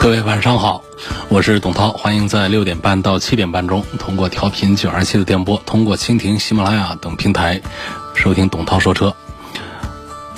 [0.00, 0.82] 各位晚上好，
[1.28, 7.60] 我是董涛，欢迎在六点半到七点半中通过调频九二七的电波，通过蜻蜓、喜马拉雅等平台
[8.14, 9.14] 收听董涛说车。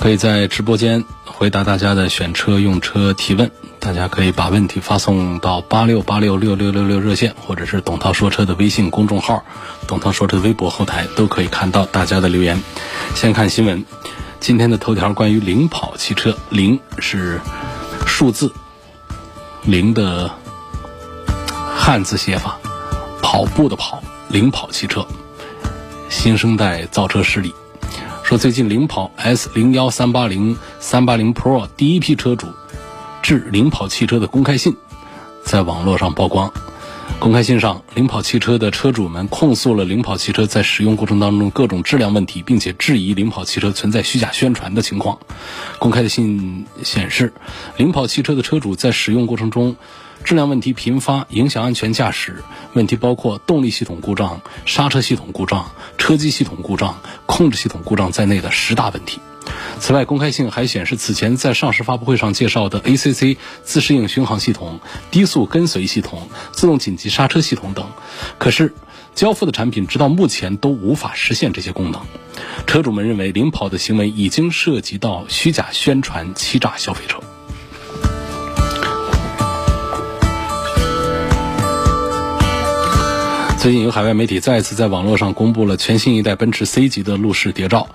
[0.01, 3.49] 可以在直播间回答大家的选车用车提问，
[3.79, 9.45] 大家可以把问题发送到八六八六六六六六热线，或者是董涛说车的微信公众号、
[9.87, 12.61] 董涛说车的微博后台都可以看到大家的留言。
[13.15, 13.85] 先看新闻，
[14.41, 17.39] 今天的头条关于领跑汽车，零是
[18.05, 18.51] 数字。
[19.65, 20.29] 零的
[21.75, 22.59] 汉字写法，
[23.21, 25.05] 跑步的跑，领跑汽车，
[26.09, 27.53] 新生代造车势力
[28.23, 32.47] 说，最近领跑 S 零幺三八零三八零 Pro 第一批车主
[33.21, 34.75] 致领跑汽车的公开信
[35.45, 36.51] 在网络上曝光。
[37.19, 45.19] 公开信上，领跑汽车的车主们控诉了领跑汽车在使用过程当中各种质量问题，并且质疑领跑汽车存在虚假宣传的情况。
[45.79, 47.31] 公开的信显示，
[47.77, 49.77] 领跑汽车的车主在使用过程中
[50.25, 52.43] 质量问题频发，影响安全驾驶。
[52.73, 59.19] 问题包括动力系统故障、刹车系统故障、车机系统故障、控制系统故障在内的十大问题。
[59.79, 64.79] 此外，公开信还显示，此前在上市发布会上介绍的 ACC 自适应巡航系统、
[65.11, 67.85] 低速跟随系统、自动紧急刹车系统等，
[68.37, 68.73] 可是
[69.13, 72.01] 交付的产品直到目前都无法实现这些功能。
[72.65, 77.19] 车主们认为，领跑的行为已经涉及到虚假宣传、欺诈消费者。
[83.59, 87.87] 最近有海外媒体再次在网络上公布了全新一代奔驰 C 级的路试谍照。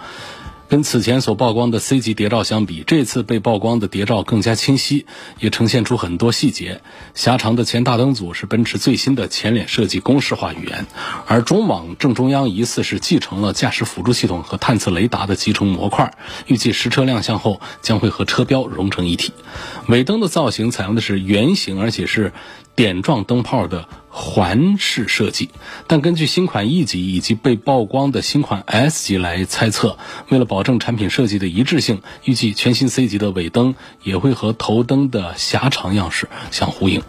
[0.68, 5.06] 跟此前所曝光的 C 级谍照相比，这次被曝光的谍照更加清晰，
[5.40, 6.82] 也呈现出很多细节。
[7.14, 10.86] 狭长的前大灯组是奔驰最新的前脸设计公式化语言，
[11.26, 16.14] 而中网正中央疑似是继承了驾驶辅助系统和探测雷达的集成模块，
[16.46, 19.32] 预计实车亮相后将会和车标融成一体。
[19.88, 22.34] 尾灯的造型采用的是圆形，而且是
[22.76, 23.88] 点状灯泡的。
[24.20, 25.48] 环式设计，
[25.86, 29.96] 但根据新款 E 级以及被曝光的新款 S 级来猜测，
[30.28, 37.04] 为了保证产品设计的一致性，预计全新 C 级的尾灯也会和头灯的狭长样式相呼应。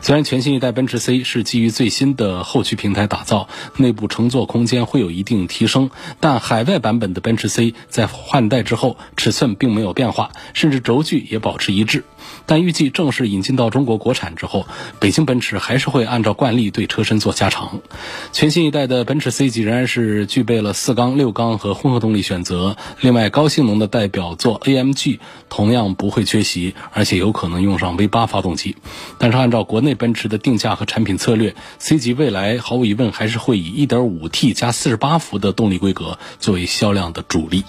[0.00, 5.90] 虽然全新一代奔驰 C 是基于最新的后驱平台打造，内部乘坐空间会有一定提升，
[6.20, 12.04] 但海外版本的奔驰 C 在换代之后尺寸并没有变化，甚至轴距也保持一致。
[12.46, 14.66] 但预计正式引进到中国国产之后，
[15.00, 17.80] 北京奔驰还是会按照惯例对车身做加长。
[18.32, 22.76] 全新一代的奔驰 C 级仍然是具备了四缸、六缸和混合动力选择。
[23.00, 25.18] 另外，高性能的代表作 AMG
[25.48, 28.76] 同样不会缺席，而且有可能用上 V8 发动机。
[29.18, 37.64] 但是按照国内奔驰的定价和产品策略，C 级未来毫无疑问还是会以 1.5T 加48伏的动力规格作为销量的主力。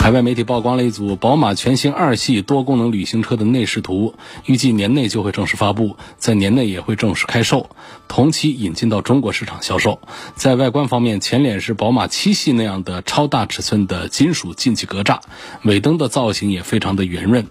[0.00, 4.14] 海外媒体曝光了一组宝马全新二系多功能旅行车的内饰图，
[4.46, 7.68] 预计年内就会正式发布，在年内也会正式开售，
[8.08, 10.00] 同期引进到中国市场销售。
[10.34, 15.20] 在外观方面，前脸是宝马七系那样的超大尺寸的金属进气格栅，
[15.64, 17.46] 尾灯的造型也非常的圆润。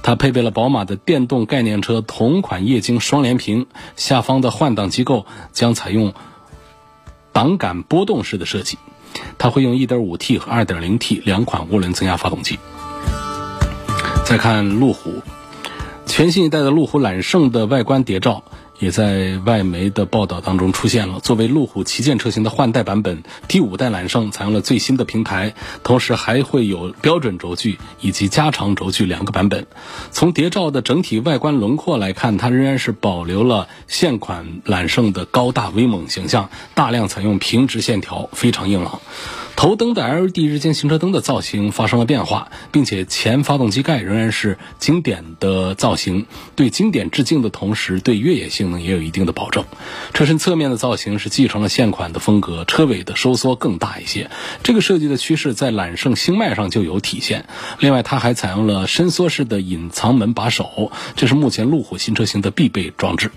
[0.00, 3.66] 它配备了宝马的电动概念车同款液晶双联屏，
[3.96, 6.14] 下方的换挡机构将采用
[7.32, 8.78] 挡杆波动式的设计。
[9.38, 12.58] 它会用 1.5T 和 2.0T 两款涡轮增压发动机。
[14.26, 15.22] 再看路虎，
[16.06, 18.42] 全新一代的路虎揽胜的外观谍照。
[18.78, 21.20] 也在外媒的报道当中出现了。
[21.20, 29.66] 作为路虎旗舰车型的换代版本，第五代揽胜采用了最新的平台，同时还会有标准轴距以及加长轴距两个版本。
[30.10, 39.00] 从谍照的整体外观轮廓来看，它仍然是保留了现款揽胜的高大威猛形象，大量采用平直线条，非常硬朗。
[39.58, 49.64] 头灯的 LED 日间行车灯的造型发生了变化，并且前发动机盖仍然是经典的造型，对经典致敬的同时，对越野性能也有一定的保证。
[50.14, 54.30] 车身侧面的造型是继承了现款的风格，车尾的收缩更大一些。
[54.62, 57.46] 这个设计的趋势在揽胜星脉上就有体现。
[57.80, 63.32] 另外，它还采用了伸缩式的隐藏门把手，这是目前路虎新车型的必备装置。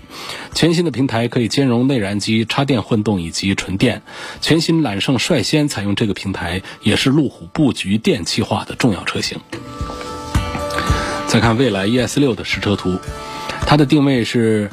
[0.54, 4.02] 全新的平台可以兼容内燃机、插电混动以及纯电。
[4.40, 6.11] 全新揽胜率先采用这个。
[6.12, 9.38] 平台也是路虎布局电气化的重要车型。
[11.26, 12.98] 再看蔚来 ES 六的实车图，
[13.66, 14.70] 它的定位是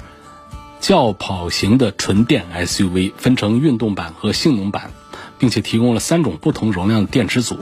[0.80, 4.92] 轿跑型的纯电 SUV，分成运动版和性能版，
[5.38, 7.60] 并且提供了三种不同容量的电池组。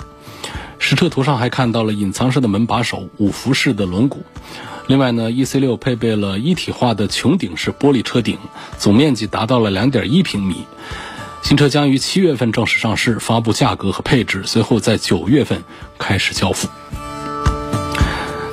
[0.80, 4.18] 实车图上还看到了隐藏式的门把手、五辐式的轮毂。
[4.86, 8.38] 另外呢，EC 六配备了一体化的穹顶式玻璃车顶，
[8.78, 10.66] 总面积达到了两点一平米。
[11.48, 15.64] 新车将于七月份正式上市，发布价格和配置，随后在九月份
[15.98, 16.68] 开始交付。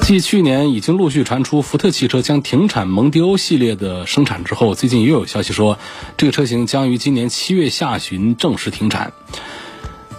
[0.02, 5.76] 继去年已经陆续传出福特汽车将停产蒙迪欧系列的生产之后，最近又有消息说，
[6.16, 9.12] 这个车型将于今年七月下旬正式停产。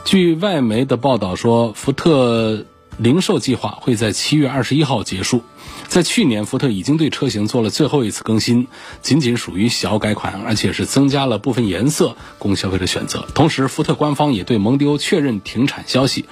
[0.03, 2.65] 据外媒的报道说，福特
[2.97, 5.43] 零售计划会在七月二十一号结束。
[5.87, 8.67] 在去年，福特已经对车型做了最后一次更新，
[9.01, 13.27] 仅仅属于小改款，而且是增加了部分颜色供消费者选择。
[13.33, 16.25] 同时，福特官方也对蒙迪欧确认停产消息，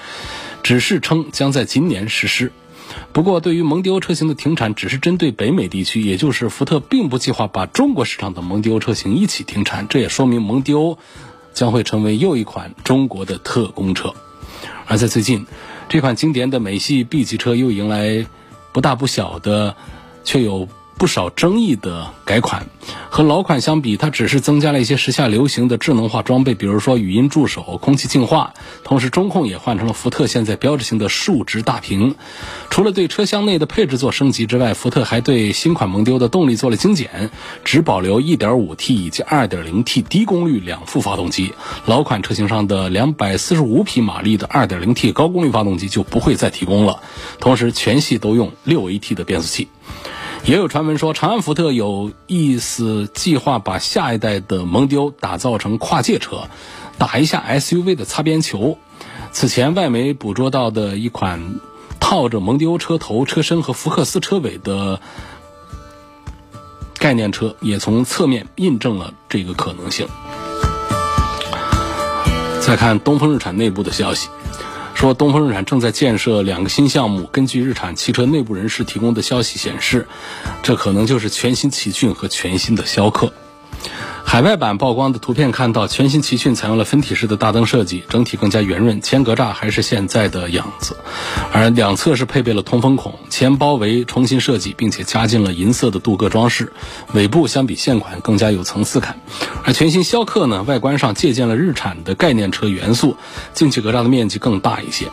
[0.63, 2.51] 只是称将在今年实施。
[3.11, 9.87] 不过，对于蒙迪欧车型的停产，只是针对北美地区，也就是福特并不计划把中国市场的蒙迪欧车型一起停产。
[9.87, 10.97] 这也说明蒙迪欧
[11.53, 14.13] 将会成为又一款中国的特供车。
[14.85, 15.45] 而在最近，
[15.93, 18.25] 这款经典的美系 B 级车又迎来。
[18.71, 19.75] 不大不小的，
[20.23, 20.67] 却有
[21.03, 22.65] 不少争议的改款。
[23.09, 28.53] 和老款相比，它只是增加了一些时下流行的智能化装备，比如说语音助手、空气净化。
[28.85, 32.15] 同时，中控也换成了福特现在标志性的竖直大屏。
[32.69, 37.31] 除了对车厢内的配置做升级之外，福特还对新款蒙迪欧的动力做了精简，
[37.65, 41.51] 只保留 1.5T 以及 2.0T 低功率两副发动机。
[41.85, 47.01] 老款车型上的245匹马力的 2.0T 高功率发动机就不会再提供了。
[47.41, 49.67] 同时，全系都用 6AT 的变速器。
[50.45, 56.49] 也有传闻说，长安福特有意思计划把下一代的蒙迪欧打造成跨界车，
[56.97, 58.77] 打一下 SUV 的擦边球。
[59.31, 61.59] 此前外媒捕捉到的一款
[61.99, 64.99] 套着蒙迪欧车头、车身和福克斯车尾的
[66.99, 70.07] 概念车，也从侧面印证了这个可能性。
[72.59, 74.27] 再看东风日产内部的消息。
[74.93, 77.27] 说东风日产正在建设两个新项目。
[77.31, 80.07] 根据日产汽车内部人士提供的消息显示，
[80.61, 83.33] 这可能就是全新奇骏和全新的逍客。
[84.33, 90.97] 海外版曝光的图片看到，全新奇骏采用了分体式的大灯设计，整体更加圆润，前格栅还是现在的样子，
[91.51, 96.73] 而两侧是配备了通风孔，前包围重新设计，并且加进了银色的镀铬装饰，
[97.13, 99.19] 尾部相比现款更加有层次感。
[99.65, 103.15] 而全新逍客呢，外观上借鉴了日产的概念车元素，
[103.53, 105.05] 进气格栅的面积更大一些，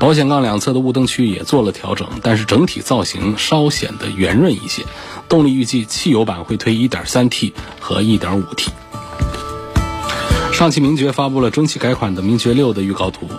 [0.00, 4.82] 保险杠两侧的雾灯区域也做了调整，但是整体造型稍显得圆润一些。
[5.32, 8.68] 动力预计汽油版会推 1.3T 和 1.5T。
[10.52, 13.30] 上汽名爵发布了中期改款的名爵六的预告图，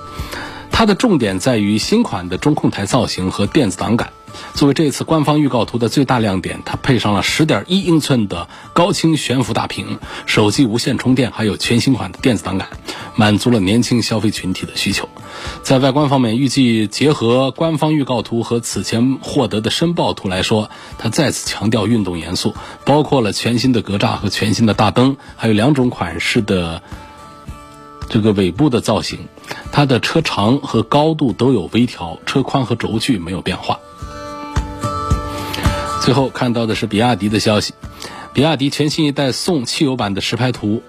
[0.71, 4.11] 它的重点在于新款的中控台造型和电子档杆。
[4.53, 12.67] 作为这次官方预告图的最大亮点，它配上了10.1英寸的高清悬浮大屏、手机无线充电，还有全新款的电子档杆，
[13.15, 15.09] 满足了年轻消费群体的需求。
[15.63, 26.81] 在外观方面，预计结合官方预告图和此前获得的申报图来说，它再次强调运动元素，包括了全新的格栅和全新的大灯，还有两种款式的
[28.09, 29.27] 这个尾部的造型。
[29.71, 33.79] 它的车长和高度都有微调，车宽和轴距没有变化。
[36.03, 37.73] 最后看到的是比亚迪的消息，
[38.33, 40.83] 比亚迪全新一代宋汽油版的实拍图。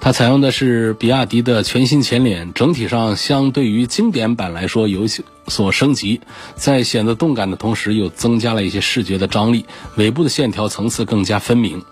[0.00, 5.02] 它采用的是比亚迪的全新前脸，整体上相对于经典版来说有
[5.46, 6.22] 所升级，
[6.54, 9.66] 在显得动感的同时，又增加了一些视觉的张力。
[9.96, 11.82] 尾部的线条层次更加分明。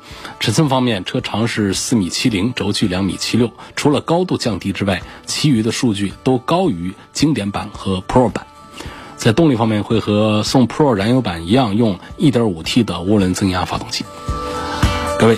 [0.41, 3.53] 尺寸方面，车长是四米七零，轴距两米七六。
[3.77, 8.47] 除了高度降低之外，其余的数据都高于经典版和 Pro 版。
[9.19, 14.07] 在动力方面，会和宋 Pro 燃油版一样，用 1.5T 的涡轮增压发动机。
[15.19, 15.37] 各位。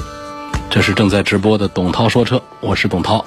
[0.72, 3.25] 这是正在直播的董涛说车，我是董涛。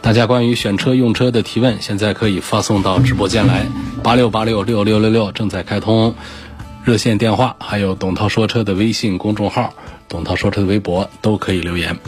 [0.00, 3.66] 大家关于选车用车的提问，现在可以发送到直播间来，
[4.00, 6.14] 八六八六六六六六正在开通
[6.84, 9.74] 热线电话，还有董涛说车的微信公众号、
[10.08, 11.98] 董涛说车的微博都可以留言。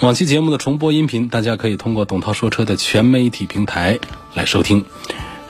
[0.00, 3.98] 往期节目的重播音频，大家可以通过董涛说车的全媒体平台
[4.32, 4.86] 来收听。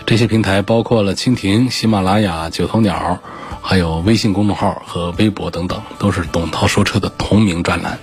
[0.09, 3.21] 这些平台包括了蜻蜓、喜马拉雅、九头鸟，
[3.61, 7.99] 还有微信公众号和微博等等，都是董涛说车的同名专栏。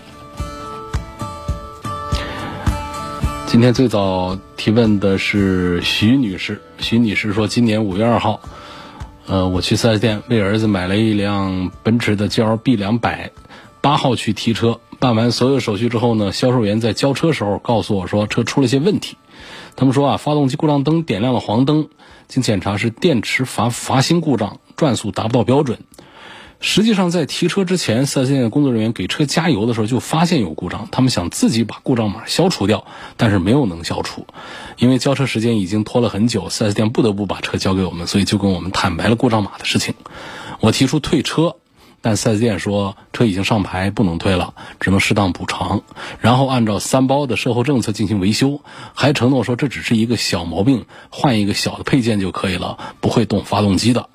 [3.48, 6.62] 今天最早提问的是徐女士。
[6.78, 8.40] 徐女士说：“今年五月二号，
[9.26, 13.32] 呃，我去四 S 店为儿子买了一辆奔驰的 GLB 两百，
[13.82, 19.18] 八号去提车，办完所有手续之后呢，销售员在交车时候告诉我说车出了些问题。
[19.76, 21.90] 他们说啊，发动机故障灯点亮了黄灯，
[22.28, 25.80] 经检查是电池阀阀芯故障，转速达不到标准。
[26.62, 32.86] 实际上，在提车之前，4S 店的工作人员给车加油的时候就发现有故障，他们想自己把故障码消除掉，
[33.18, 34.26] 但是没有能消除，
[34.78, 39.94] 因为交车时间已经拖了很久，4S 店不得不把车交给我们，所以就跟我们坦白了故障码的事情。
[40.62, 41.58] 我提出退车，
[42.06, 45.82] 但 4S 店说车已经上牌，不能退了，只能适当补偿，
[46.20, 48.62] 然后按照三包的售后政策进行维修，
[48.94, 54.08] 还承诺说这只是一个小毛病，换一个小的配件就可以了，不会动发动机的。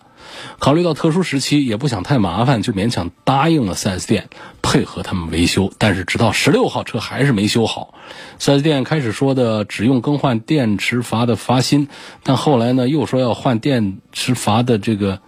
[0.61, 4.29] 考虑到特殊时期，也不想太麻烦，就勉强答应了 4S 店
[4.63, 5.73] 配合他们维修。
[5.77, 7.95] 但是直到十六号车还是没修好
[8.39, 11.89] ，4S 店开始说的只用更换电池阀的阀芯，
[12.23, 15.19] 但后来呢又说要换电池阀的这个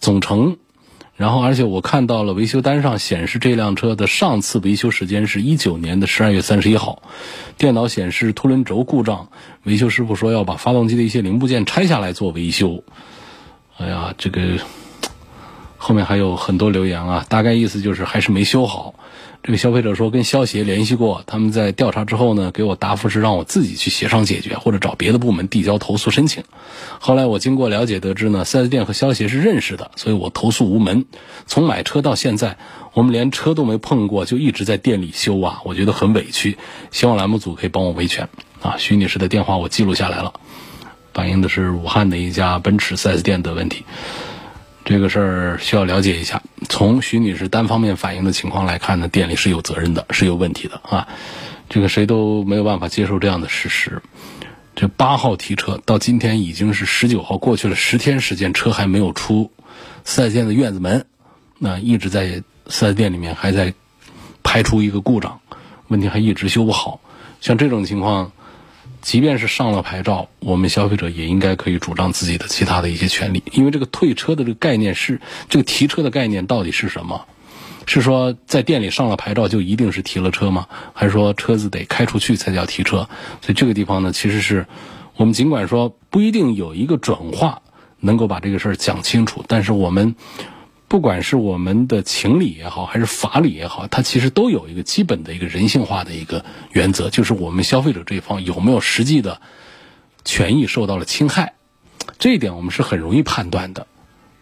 [0.00, 0.58] 总成。
[1.22, 7.00] 然后，而且我看到了维修单上显示这辆车的上次维修时间是一九年的十二月三十一号，
[7.56, 9.28] 电脑显示凸轮轴故障，
[9.62, 12.82] 维修师傅说要把发动机的一些零部件拆下来做维修。
[13.78, 14.58] 哎呀，这个
[15.76, 18.96] 后面还有很多留言啊，大概意思就是还是没修好。
[19.42, 26.44] 这个消费者说跟消协联系过，他们在调查之后呢，给我答复是让我自己去协商解决，或者找别的部门递交投诉申请。
[27.00, 31.06] 后来我经过了解得知呢，4S 店和消协是认识的，所以我投诉无门。
[31.46, 32.56] 从买车到现在，
[32.92, 36.56] 我们连车都没碰过，就一直在店里修啊，我觉得很委屈。
[36.92, 38.28] 希望栏目组可以帮我维权
[38.60, 38.76] 啊。
[38.78, 40.34] 徐女士的电话我记录下来了。
[41.12, 43.84] 反映的是武汉的一家奔驰 4S 店的问题，
[44.84, 46.42] 这个事儿需要了解一下。
[46.68, 51.08] 从徐女士单方面反映的情况来看呢，店里是有责任的，是有问题的啊。
[51.68, 54.02] 这个谁都没有办法接受这样的事实。
[54.74, 59.50] 这八号提车到今天已经是十九号，过去了十天时间，车还没有出
[60.04, 61.06] 四 S 店的院子门，
[61.58, 63.74] 那一直在四 S 店里面还在
[64.42, 65.40] 排除一个故障，
[65.88, 67.00] 问题还一直修不好。
[67.40, 68.32] 像这种情况。
[69.02, 73.42] 即便是上了牌照，我们消费者也应该可以主张自己的其他的一些权利。
[73.52, 77.26] 因为这个退车的这个概念是这个提车的概念到底是什么？
[77.84, 80.68] 是说在店里上了牌照就一定是提了车吗？
[80.94, 83.08] 还是说车子得开出去才叫提车？
[83.40, 84.66] 所以这个地方呢，其实是
[85.16, 87.60] 我们尽管说不一定有一个转化
[87.98, 90.14] 能够把这个事儿讲清楚，但是我们。
[90.92, 99.40] 不管是我们的情理也好，还是法理也好，它其实都有一个基本的一个人性化的一个原则，就是我们消费者这一方有没有实际的
[100.22, 101.54] 权益受到了侵害，
[102.18, 103.86] 这一点我们是很容易判断的。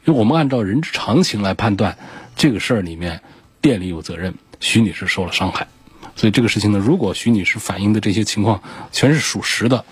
[0.05, 1.97] 因为我们按照人之常情来判断，
[2.35, 3.23] 这个事儿里面
[3.61, 5.69] 店里有责任，徐女士受了伤害，
[6.17, 9.85] 所以这个事情呢，如果徐女士反映的这些情况全是属实的，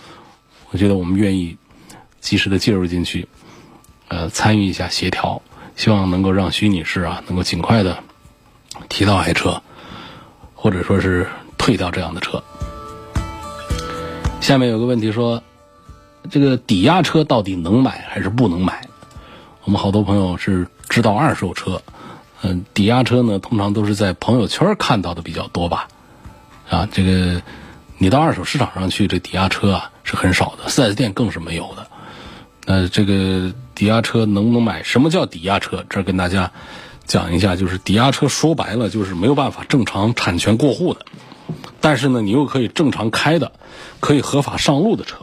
[0.70, 1.56] 我觉得我们愿意
[2.20, 3.28] 及时的介入进去，
[4.08, 5.40] 呃，参与一下协调。
[5.78, 7.96] 希望能够让徐女士啊，能够尽快的
[8.88, 9.62] 提到爱车，
[10.52, 11.24] 或者说是
[11.56, 12.42] 退掉这样的车。
[14.40, 15.40] 下面有个问题说，
[16.28, 18.88] 这个抵押车到底能买还是不能买？
[19.62, 21.80] 我们好多朋友是知道二手车，
[22.42, 25.86] 嗯，抵押车呢，通常都是在朋友圈看到的比较多吧？
[26.68, 27.40] 啊，这个
[27.98, 31.86] 你到二手市场上去，这抵押车啊是很少的，四 S 店更是没有的。
[32.68, 33.52] 呃这个。
[33.78, 34.82] 抵押车能不能买？
[34.82, 35.84] 什么叫抵押车？
[35.88, 36.50] 这儿跟大家
[37.06, 41.06] 讲一下，就是抵押车说白了就是没有办法正常产权过户的，
[41.80, 43.52] 但是呢，你又可以正常开的，
[44.00, 45.18] 可以合法上路的车，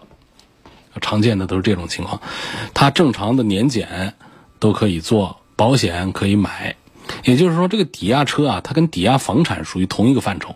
[1.01, 2.21] 常见的都是这种情况。
[2.73, 4.13] 它正常的年检
[4.59, 6.77] 都可以做，保险可以买。
[7.25, 10.55] 也就是说，这个抵押车啊，它跟抵押房产属于同一个范畴。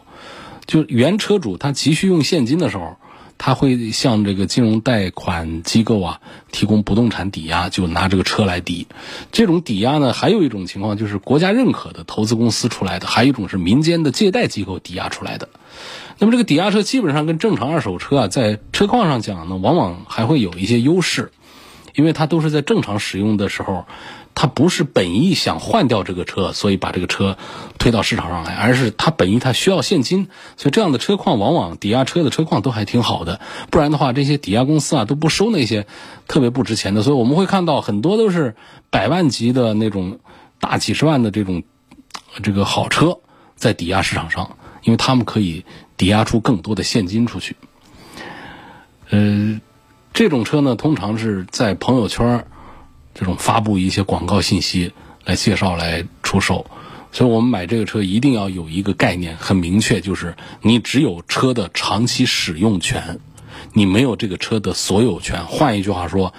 [0.66, 2.96] 就原车主他急需用现金的时候。
[3.40, 6.20] 他会向这个金融贷款机构啊
[6.52, 8.86] 提供不动产抵押，就拿这个车来抵。
[9.32, 15.50] 这种抵押呢，还有一种情况就是国家认可的投资公司出来的，还有一种是民间的借贷机构抵押出来的。
[16.20, 21.32] 那么这个抵押车基本上跟正常二手车啊，在车况上讲呢，往往还会有一些优势，
[21.96, 23.86] 因为它都是在正常使用的时候。
[24.42, 27.38] 他不是本意想换掉这个车，所以把这个车
[27.78, 33.42] 推到市场上来，而是他本意他需要现金，所以这样的车况往往抵押车的车况都还挺好的。
[33.70, 35.88] 不然的话，这些抵押公司啊都不收那些
[36.26, 37.02] 特别不值钱的。
[37.04, 38.56] 所以我们会看到很多都是
[38.90, 40.20] 百万级的那种
[40.62, 41.64] 大几十万的这种
[42.42, 43.18] 这个好车
[43.58, 45.66] 在抵押市场上，因为他们可以
[45.98, 47.58] 抵押出更多的现金出去。
[49.10, 49.60] 呃，
[50.14, 52.46] 这种车呢，通常是在朋友圈。
[53.20, 54.94] 这种发布一些广告信息
[55.26, 56.68] 来介绍来出售，
[57.12, 63.20] 所以我们买这个车一定要有一个概念很明确，就是你只有车的长期使用权，
[63.74, 65.48] 你没有这个车的所有权。
[65.48, 66.34] 换一句话说，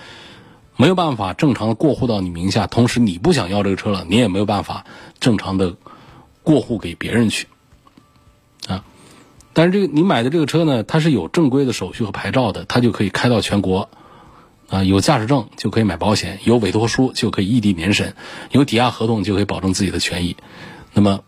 [0.77, 4.87] 没有办法正常的过户到你名下，同时你不想要这个车了，你也没有办法
[5.21, 5.77] 正常的
[6.43, 7.47] 过户给别人去
[8.69, 8.83] 啊。
[9.53, 13.91] 但是这个你买的这个车呢，它是有正规的手续和牌照的，它就可以开到全国。
[14.71, 18.15] 啊，有驾驶证就可以买保险，有委托书就可以异地年审，
[18.53, 20.37] 有抵押合同就可以保证自己的权益。
[20.95, 21.25] 那么，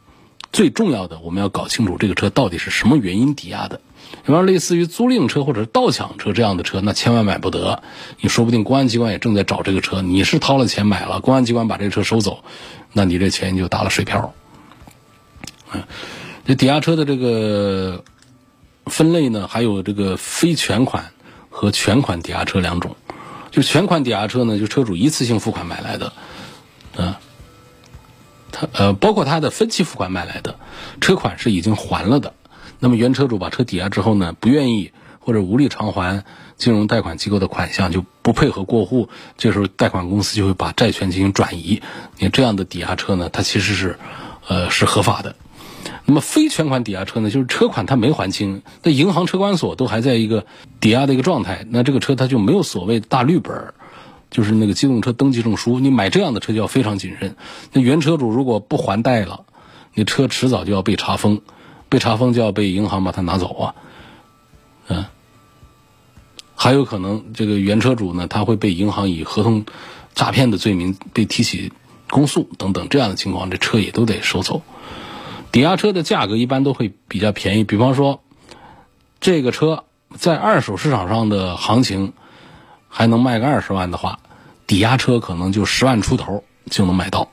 [0.52, 3.80] 最重要的，我们要搞清楚这个车到底是什么原因抵押的。
[4.24, 7.82] 比方类似于租赁车或者是盗抢车这样的车，那千万买不得。
[8.20, 12.44] 你说不定公安机关也正在找这个车，你是掏了钱买了，公安机关把这个车收走，
[12.92, 14.34] 那你这钱就打了水漂。
[15.72, 15.82] 嗯，
[16.44, 18.04] 这抵押车的这个
[18.86, 21.12] 分类呢，还有这个非全款
[21.48, 22.94] 和全款抵押车两种。
[23.52, 26.12] 就全款抵押车呢，就车主一次性付款买来的，
[26.96, 27.14] 嗯，
[28.50, 30.58] 他呃，包括他的分期付款买来的
[31.00, 32.32] 车款是已经还了的，
[32.80, 34.90] 那么原车主把车抵押之后呢，不愿意
[35.20, 36.24] 或者无力偿还
[36.56, 41.82] 金融贷款机构的款项，就不配合过户，这时候贷款公司就会把债权进行转移。
[42.18, 43.98] 你这样的抵押车呢，它其实是
[44.48, 45.36] 呃是合法的。
[46.04, 50.46] 那么非全款抵押车呢，就是车款它没还清，那银行车管所都还在一个
[50.80, 53.74] 抵押的一个状态，那这个车它就没有所谓大绿本儿，
[54.30, 55.80] 就是那个机动车登记证书。
[55.80, 57.36] 你买这样的车就要非常谨慎。
[57.72, 59.44] 那原车主如果不还贷了，
[59.94, 61.40] 你车迟早就要被查封，
[61.88, 63.74] 被查封就要被银行把它拿走啊，
[64.88, 65.04] 嗯，
[66.54, 69.64] 还有可能这个原车主呢，他会被银行以合同
[70.14, 71.72] 诈骗的罪名被提起
[72.08, 74.62] 公诉等等这样的情况，这车也都得收走。
[75.52, 78.22] 抵押车的价格一般都会比较便宜，比方说，
[79.20, 79.84] 这个车
[80.16, 82.14] 在二手市场上的行情
[82.88, 84.18] 还能卖个二十万的话，
[84.66, 87.28] 抵押车可能就十万出头就能买到。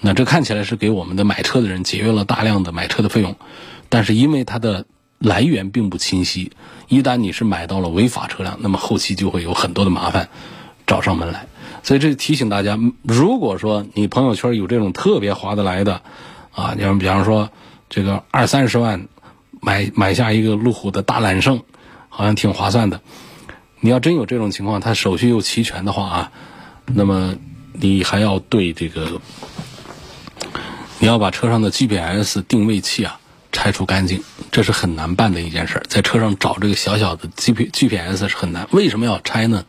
[0.00, 3.36] 那这看起来是给我们的买车的人节约了大量的买车的费用，
[3.88, 4.84] 但是因为它的
[5.20, 6.50] 来源并不清晰，
[6.88, 10.28] 一旦你是买到了违法车辆，那么后期就会有很多的麻烦
[10.88, 11.46] 找上门来。
[11.84, 16.02] 所以这提醒大家，如果说你朋友圈有这种特别划得来的。
[16.54, 17.50] 啊，你像比方说，
[17.90, 19.08] 这个二三十万
[19.60, 21.64] 买买下一个路虎的大揽胜，
[22.08, 23.00] 好像挺划算的。
[23.80, 26.32] 你要真有这种情况，他手续又齐全的话啊，
[26.86, 27.34] 那么
[27.72, 29.20] 你还要对这个，
[31.00, 33.18] 你要把车上的 GPS 定位器啊
[33.50, 35.82] 拆除干净，这是很难办的一件事。
[35.88, 38.68] 在车上找这个小小的 G P G P S 是很难。
[38.70, 39.64] 为什么要拆呢？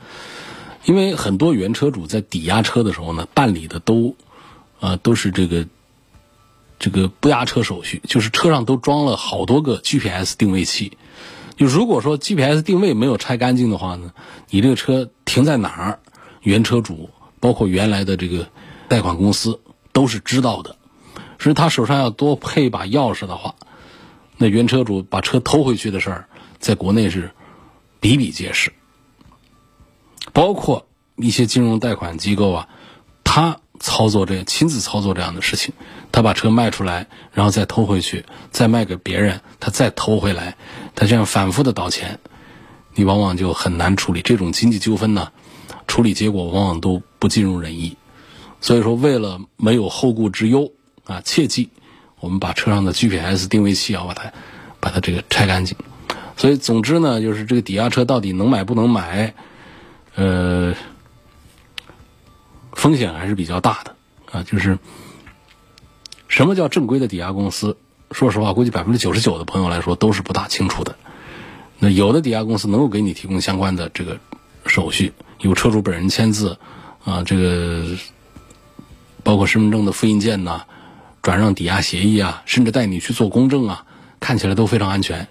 [0.85, 4.15] 因为很多原车主在抵押车的时候呢，办理的都
[4.79, 5.65] 啊都是这个。
[6.77, 10.97] 这个不押车手续，就是车上都装了好多个 GPS 定位器。
[11.55, 14.11] 就如果说 GPS 定位没有拆干净的话呢，
[14.49, 15.99] 你这个车停在哪儿，
[16.41, 17.09] 原车主
[17.39, 18.49] 包括原来的这个
[18.89, 19.61] 贷款公司
[19.93, 20.75] 都是知道的。
[21.39, 23.55] 所以他手上要多配一把钥匙的话，
[24.37, 26.27] 那原车主把车偷回去的事儿，
[26.59, 27.31] 在国内是
[28.01, 28.73] 比比皆是。
[30.33, 32.69] 包括一些金融贷款机构啊，
[33.23, 33.61] 他。
[33.79, 35.73] 操作这亲自操作这样的事情，
[36.11, 40.55] 他把车卖出来，然后再偷回去，再卖给别人，他再偷回来，
[40.95, 42.19] 他这样反复的倒钱，
[42.93, 45.31] 你往往就很难处理这种经济纠纷呢。
[45.87, 47.95] 处理结果往往都不尽如人意。
[48.61, 50.71] 所以说，为了没有后顾之忧
[51.03, 51.69] 啊，切记
[52.19, 54.31] 我们把车上的 GPS 定位器要把它
[54.79, 55.77] 把它这个拆干净。
[56.37, 59.33] 所以，总之呢，就是这个抵押车到底能买不能买，
[60.15, 60.73] 呃。
[62.85, 63.95] 风险还是比较大的
[64.31, 64.77] 啊，就是
[66.27, 67.77] 什么叫正规的抵押公司？
[68.11, 70.95] 说实话，估计百分之九十九的朋友来说都是不大清楚的。
[71.79, 74.19] 那有的抵押公司能够给你提供相关的这个
[74.67, 76.59] 手续，有车主本人签字
[77.03, 77.85] 啊，这个
[79.23, 80.65] 包括身份证的复印件呐，
[81.23, 83.85] 转让抵押协议啊，甚至带你去做公证啊，
[84.19, 85.27] 看起来都非常安全。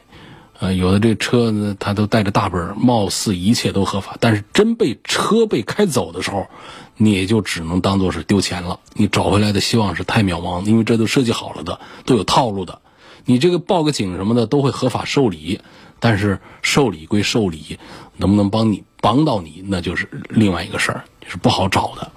[0.58, 6.48] 呃，有的这车呢，他都带着大本，貌似一切都合法，但是真被车被开走的时候，
[6.96, 8.80] 你也就只能当做是丢钱了。
[8.94, 12.80] 你找回来的希望是太渺茫，因为这都设计好了的，都有套路的。
[13.24, 15.60] 你这个报个警什么的都会合法受理，
[15.98, 17.78] 但是受理归受理，
[18.16, 22.12] 能不能帮你帮到你，那就是另外一个事儿，是不好找的。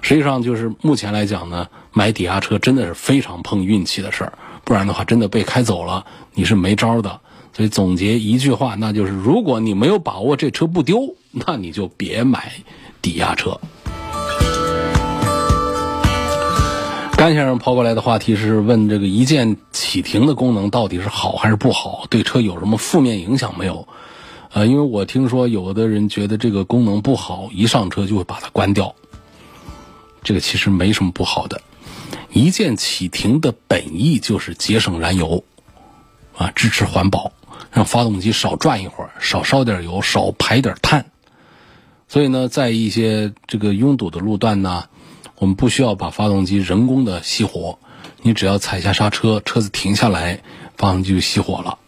[0.00, 4.32] 实际上，就是目前来讲呢，买抵押车真的是非常碰运气的事儿，
[4.64, 7.20] 不然的话，真的被开走了，你是没招的。
[7.52, 12.52] 所以总结一句话，那就是如果你没有把握这车不丢，那你就别买
[13.02, 13.60] 抵押车。
[17.20, 23.86] 甘先生抛过来的话题是问这个一键启停的功能到底是好还是不好，对车有什么负面影响没有？
[24.52, 28.94] 呃，因为我听说有的人觉得这个功能不好，一上车就会把它关掉。
[30.22, 31.60] 这个其实没什么不好的，
[32.32, 35.44] 一键启停的本意就是节省燃油，
[36.38, 37.30] 啊，支持环保。
[37.70, 41.04] 让发动机少转一会儿，少烧点油，少排点碳。
[42.08, 44.84] 所以呢，在一些这个拥堵的路段呢，
[45.40, 47.78] 我们不需要把发动机人工的熄火，
[48.20, 50.42] 你只要踩下刹车，车子停下来，
[50.76, 51.78] 发动机就熄火了。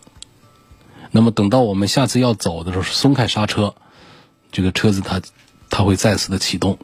[1.10, 3.74] 那么等到我们下次要走的时候，松开刹车，
[4.52, 5.20] 这个车子它
[5.68, 6.78] 它会再次的启动。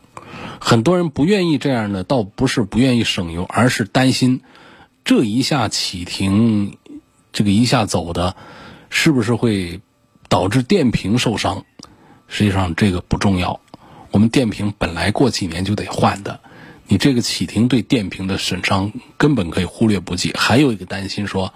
[0.60, 4.42] 很多人不愿意这样呢，倒不是不愿意省油，而是担心
[5.06, 6.76] 这一下启停，
[7.32, 8.36] 这个一下走的，
[8.90, 9.80] 是不是会
[10.28, 11.64] 导致电瓶受伤？
[12.26, 13.58] 实际上这个不重要，
[14.10, 16.40] 我们电瓶本来过几年就得换的，
[16.90, 20.32] 你这个启停对电瓶的损伤根本可以忽略不计。
[20.34, 21.52] 还有一个担心说，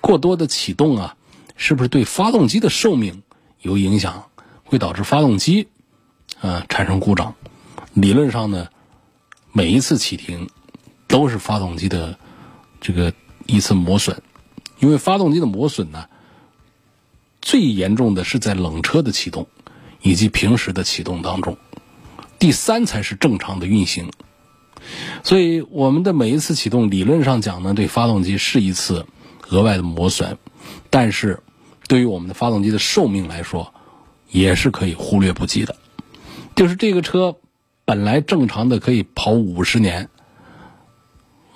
[0.00, 1.16] 过多的启动啊，
[1.56, 3.22] 是不是对发动机的寿命
[3.60, 4.30] 有影响，
[4.64, 5.66] 会导致发动机
[6.40, 7.34] 啊产生故障？
[7.92, 8.68] 理论上呢，
[9.52, 10.48] 每一次启停
[11.08, 12.16] 都是发动机的
[12.80, 13.12] 这个
[13.46, 14.22] 一次磨损，
[14.78, 16.06] 因为发动机的磨损呢，
[17.42, 19.48] 最严重的是在冷车的启动
[20.02, 21.58] 以及平时的启动当中，
[22.40, 24.10] 第三才是正常的运行。
[25.22, 29.06] 所以我们的每一次启动，理论上讲呢，对发动机是一次
[29.50, 30.38] 额外的磨损，
[30.90, 31.40] 但是
[31.86, 33.72] 对于我们的发动机的寿命来说，
[34.28, 35.76] 也是可以忽略不计的。
[36.56, 37.36] 就是这个车。
[37.86, 40.10] 本来正常的可以跑五十年，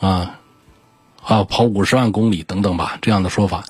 [0.00, 0.40] 啊，
[1.22, 3.64] 啊跑五十万公里等等吧，这样的说法。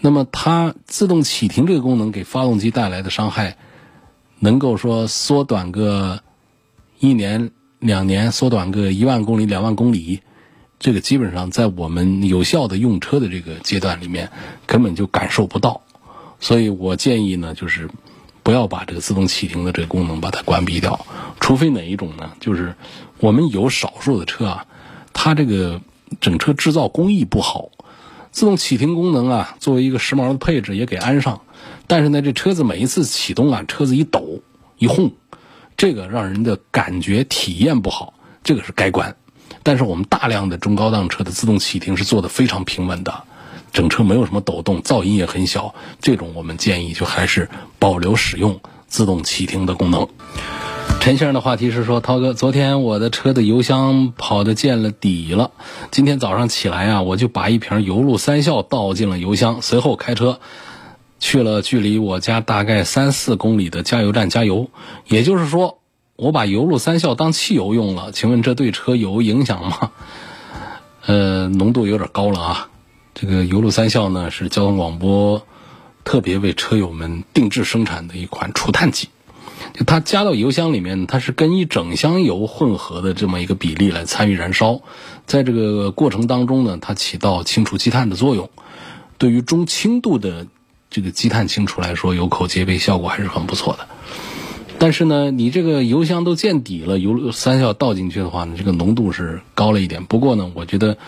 [0.00, 3.58] 那么它自动启停这个功能给发动机带来的伤害，
[4.38, 6.22] 能够说缩短个
[7.00, 10.20] 一年两年，缩短个一万公里两万公里，
[10.78, 14.30] 这个基本上在我们有效的用车的这个阶段里面，
[14.66, 15.82] 根本就感受不到。
[16.40, 17.88] 所以我建议呢，就是。
[18.44, 21.04] 不要把这个自动启停的这个功能把它关闭掉，
[21.38, 22.32] 除非哪一种呢？
[22.40, 22.74] 就是
[23.18, 24.66] 我们有少数的车啊，
[25.12, 25.82] 它这个
[26.18, 27.68] 整车制造工艺不好，
[28.30, 31.42] 自动启停功能啊，作为一个时髦的配置也给安上，
[31.86, 34.40] 但是呢，这车子每一次启动啊，车子一抖
[34.78, 35.12] 一轰，
[35.78, 38.12] 这个让人的感觉体验不好，
[38.42, 39.14] 这个是该关。
[39.62, 43.22] 但是我们大量的中高档车的自动启停是做的非常平稳的。
[43.72, 45.76] 整车没有什么抖动，噪音也很小。
[46.00, 50.08] 这种我们建议就还是保留使用自动启停的功能。
[51.00, 55.52] 陈先生的话题是说：涛哥，昨天我的车的油箱跑的见了底了，
[55.92, 60.40] 今天早上起来啊，我就把一瓶油路三效倒进了油箱，随后开车
[61.18, 64.70] 去了距离我家大概三四公里的加油站加油。
[65.06, 65.78] 也就是说，
[66.16, 68.12] 我把油路三效当汽油用了。
[68.12, 69.90] 请问这对车有影响吗？
[71.06, 72.68] 呃，浓度有点高了啊。
[73.14, 75.46] 这个油路三效呢，是交通广播
[76.04, 79.08] 特别为车友们定制生产的一款除碳剂。
[79.74, 84.80] 就它加到油箱里面，它是跟一整箱油混合的这么一个比例来参与燃烧，
[85.26, 88.50] 在这个过程当中呢，它起到清除积碳的作用。
[89.18, 90.46] 对于中轻度的
[90.90, 93.86] 这个积碳清除来说，油口皆碑，效果还是很不错的。
[94.78, 100.04] 但是呢，你这个油箱都见底了，油三效倒进去的话呢，这个浓度是高了一点。
[100.04, 100.98] 不过呢，我觉得。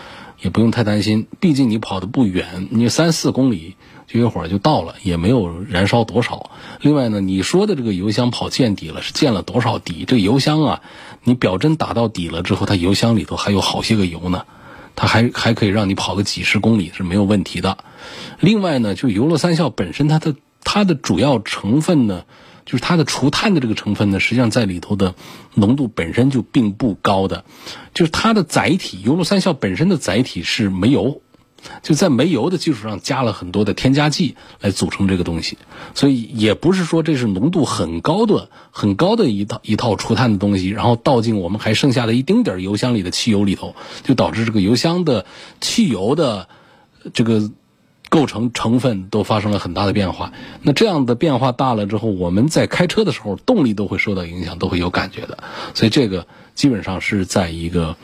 [0.43, 3.75] 也不用太担心，毕竟你跑的不远，你三四公里
[4.07, 6.49] 就一会儿就到了，也没有燃烧多少。
[6.81, 10.03] 另外呢，你说的这个油箱跑见底了，是见了多少底？
[10.07, 10.81] 这油箱啊，
[11.23, 14.45] 你表针打到底了之后，它油箱里头还有好些个油呢，
[14.95, 17.77] 它还还可以让你跑个几十公里是没有问题的。
[18.41, 22.25] 另外呢，就油乐三效本身它的它的主要成分呢。
[22.63, 25.15] 就是它的除碳的这个成分呢，实际上在里头的
[25.55, 27.43] 浓度本身就并不高的，
[27.95, 31.21] 就是它的载体油路三效本身的载体是煤油，
[31.81, 35.57] 就在煤油的基础上加了很多的添加剂来组成这个东西，
[35.95, 45.25] 所以也不是说这是浓度很高的、很高的一套一套除碳的东西，然后倒进我们还剩下的一丁点油箱里的汽油里头，就导致这个油箱的
[45.59, 46.47] 汽油的
[47.11, 47.51] 这个。
[48.11, 55.37] 构成成分都发生了很大的变化，那这样的变化大了之后，我们在开车的时候动力都会受到影响，都会有感觉的。
[55.73, 57.95] 所以这个基本上是在一个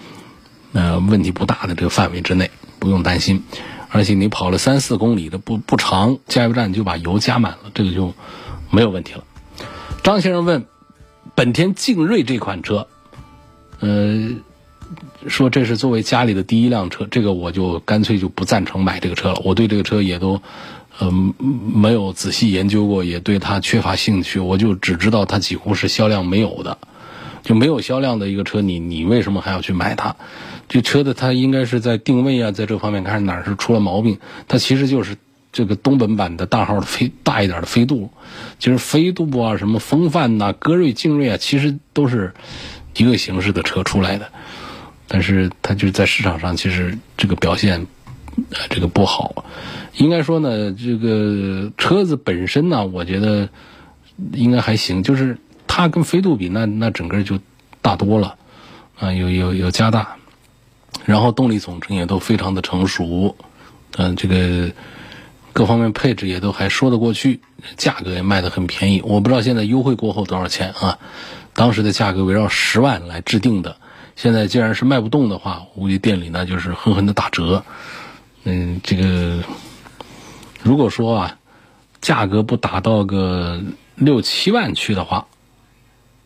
[0.72, 3.43] 呃问题不大的这个范围之内，不用担心。
[3.89, 8.13] 而且你跑了三四公里的不不长，加油站就把油加满了，这个就
[8.72, 9.26] 没有问题了。
[10.04, 10.67] 张先生问，
[11.36, 12.88] 本田劲锐这款车，
[13.82, 14.30] 呃。
[15.28, 19.41] 说这是作为家里的第一辆车，这个我就干脆就不赞成买这个车了。
[19.43, 20.41] 我对这个车也都，
[21.00, 24.39] 嗯，没有仔细研究过，也对它缺乏兴趣。
[24.39, 26.78] 我就只知道它几乎是销量没有的，
[27.43, 30.15] 就没有销量的一个车，你你为什么还要去买它？
[30.69, 34.19] 这车的它应该是在定位啊，在这方面看哪儿是出了毛病。
[34.47, 35.15] 它其实就是
[35.52, 38.10] 这个东本版的大号的飞大一点的飞度，
[38.60, 42.34] 其实飞度啊，什么风范呐、歌锐、劲锐啊，其实都是
[42.95, 44.30] 一个形式的车出来的。
[45.08, 47.88] 但是它就是在市场上，其实这个表现，
[48.52, 49.46] 呃，这个不好。
[49.96, 53.50] 应该说呢，这个车子本身呢，我觉得
[54.34, 55.02] 应该还行。
[55.02, 57.39] 就是它跟飞度比，那那整个就
[57.82, 58.36] 大多了，
[59.00, 60.17] 啊，有有有加大，
[61.06, 63.36] 然后动力总成也都非常的成熟，
[63.98, 64.72] 嗯，这个
[65.54, 67.39] 各方面配置也都还说得过去，
[67.78, 69.02] 价格也卖得很便宜。
[69.04, 71.00] 我不知道现在优惠过后多少钱啊？
[71.54, 73.78] 当时的价格围绕十万来制定的，
[74.17, 77.63] 现在既然是卖不动的话，估计店里呢就是狠狠的打折。
[78.43, 79.41] 嗯，这个
[80.62, 81.38] 如果说啊，
[82.01, 83.62] 价格不打到个
[83.95, 85.27] 六七万去的话，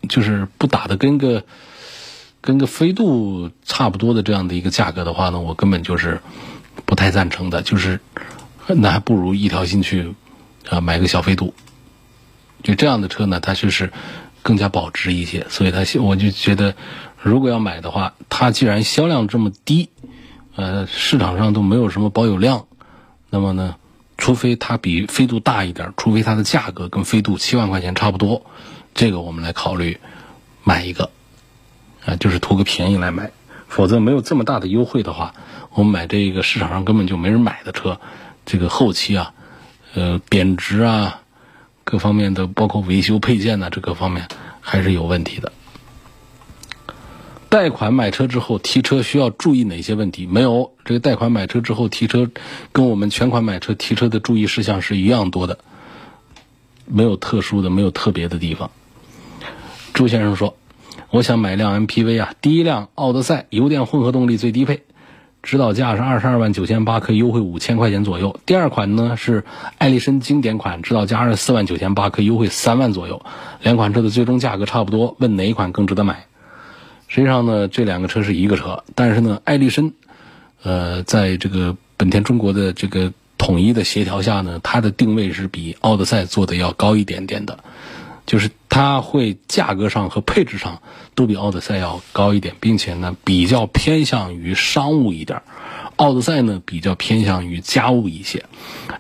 [0.10, 1.44] 就是不打的跟个
[2.42, 6.20] 跟个飞度差不多的这样的一个价格的话呢，我根本就是
[6.86, 8.00] 不太赞成的，就是。
[8.74, 10.14] 那还不如一条心去
[10.70, 11.54] 啊买个小飞度，
[12.64, 13.92] 就这样的车呢，它就是
[14.44, 15.46] 更加保值一些。
[15.50, 16.74] 所以它我就觉得，
[17.22, 19.90] 如果要买的话，它既然销量这么低，
[20.56, 22.66] 呃，市场上都没有什么保有量，
[23.30, 23.76] 那么呢，
[24.18, 28.44] 除非它比飞度大一点，除非它的价格跟飞度七万块钱差不多，
[28.96, 30.00] 这个我们来考虑
[30.64, 31.12] 买一个
[32.06, 33.32] 啊，就是图个便宜来买。
[33.68, 35.34] 否则没有这么大的优惠的话，
[35.74, 38.02] 我们买这个市场上根本就没人买的车。
[38.46, 39.34] 这个后期啊，
[39.94, 41.22] 呃，贬值啊，
[41.84, 44.28] 各方面的，包括维修配件呐，这个方面
[44.60, 45.54] 还是有问题的。
[47.52, 50.26] 贷款买车之后提车需要注意哪些问题？
[50.26, 52.32] 没有，这个贷款买车之后提车，
[52.72, 55.60] 跟我们全款买车提车的注意事项是一样多的，
[56.86, 58.72] 没有特殊的，没有特别的地方。
[59.94, 60.56] 朱先生说
[61.12, 64.84] ：“我想买辆 MPV 啊，第一辆奥德赛油电混合动力最低配。”
[65.44, 68.40] 指导价是二十二万九千八，可以优惠五千块钱左右。
[68.46, 69.44] 第二款呢是
[69.78, 73.22] 艾力绅经典款，指导价二十四万九千八，可以优惠三万左右。
[73.62, 76.28] 两款车的最终价格差不多，问哪一款更值得买？
[77.14, 79.92] 实际上呢，这两个车是一个车，但是呢，艾力绅，
[80.64, 87.60] 呃，在这个本田中国的这个统一的协调下呢，它的定位是比奥德赛做的要高一点点的。
[88.26, 90.82] 就是它会价格上和配置上
[91.16, 95.42] 都比奥德赛要高一点，并且呢比较偏向于商务一点，
[95.98, 98.46] 奥德赛呢比较偏向于家务一些。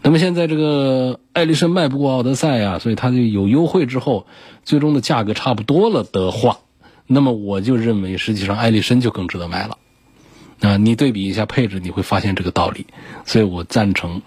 [0.02, 4.26] 那么现在这个艾力绅卖不过奥德赛啊，所以它就有优惠之后，
[4.66, 6.58] 最终的价格差不多了的话，
[7.14, 9.78] 那么我就认为实际上艾力绅就更值得买了。
[10.62, 12.86] 啊，你对比一下配置，你会发现这个道理。
[13.26, 14.22] 所以我赞成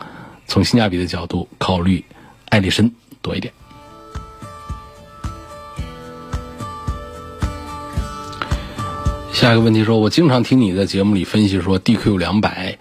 [0.47, 2.05] 从性价比的角度考虑
[2.51, 2.93] 艾力绅
[3.23, 3.55] 多一点。
[9.33, 12.77] 下一个问题说，我经常听你在节目里分析说，DQ 两百，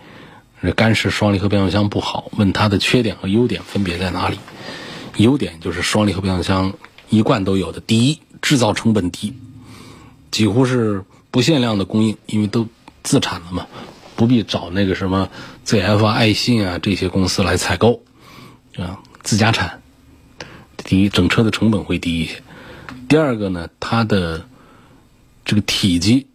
[0.75, 4.37] 干式双离合变速箱不好，问它的缺点和优点分别在哪里？
[5.15, 6.73] 优点就是双离合变速箱
[7.07, 9.33] 一贯都有的，第一，制造成本低，
[10.33, 12.67] 几乎是不限量的供应，因为都
[13.03, 13.67] 自产了嘛，
[14.15, 15.29] 不必找那个什么
[15.65, 18.01] ZF、爱信啊这些公司来采购，
[18.77, 19.81] 啊，自家产。
[20.77, 22.41] 第一，整车的成本会低一些。
[23.07, 24.47] 第二个呢，它的
[25.45, 26.25] 这个体积。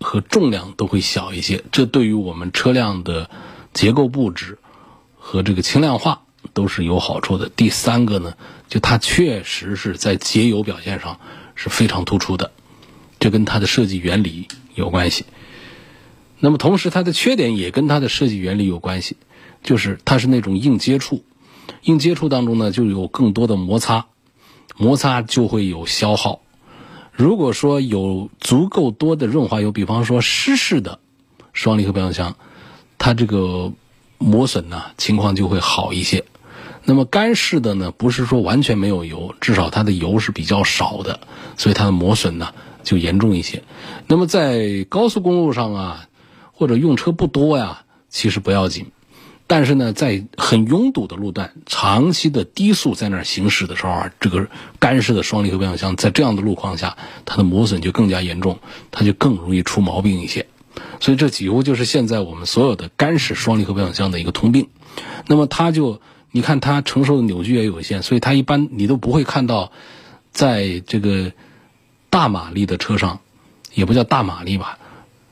[0.00, 3.30] 和重量都会小一些，这对于我们车辆的
[3.72, 4.58] 结构布置
[5.16, 7.48] 和这个轻量化都是有好处的。
[7.48, 8.34] 第三个呢，
[8.68, 11.18] 就它确实是在节油表现上
[11.54, 12.52] 是非常突出的，
[13.24, 15.24] 这跟它的设计原理有关系。
[16.40, 19.16] 那么同时，它的缺点也跟它的设计原理有关系，
[19.62, 21.24] 就是它是那种硬接触，
[21.84, 24.04] 硬接触当中呢就有更多的摩擦，
[24.76, 26.42] 摩擦就会有消耗。
[27.12, 30.98] 如果说有足够多的润滑油，比方说湿式的
[31.54, 32.36] 双离合变速箱，
[32.98, 33.72] 它这个
[34.18, 36.26] 磨损呢情况就会好一些。
[36.84, 41.20] 那么干式的呢，不是说完全没有油，至少它的油是比较少的，
[41.56, 42.52] 所以它的磨损呢
[42.84, 43.64] 就严重一些。
[44.06, 46.08] 那么在高速公路上啊，
[46.52, 48.86] 或者用车不多呀，其实不要紧。
[49.46, 58.58] 但是呢，在很拥堵的路段，长期的低速在那儿行驶的时候啊，这个干式的双离合变速箱在这样的路况下，它的磨损就更加严重，
[58.90, 60.46] 它就更容易出毛病一些。
[60.98, 64.68] 所以这几乎就是现在我们所有的干式双离合变速箱的一个通病。
[65.26, 69.72] 那么它就，你看它承受的扭矩也有限，所以它一般你都不会看到，
[70.32, 71.32] 在这个
[72.14, 73.18] 大马力的车上，
[73.72, 74.78] 也不叫大马力吧。